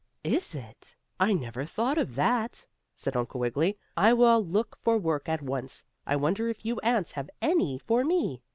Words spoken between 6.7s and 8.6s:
ants have any for me."